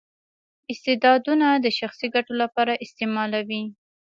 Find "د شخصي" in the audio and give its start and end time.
1.55-2.07